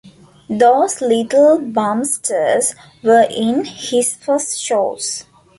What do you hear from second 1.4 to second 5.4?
bumsters were in his first shows.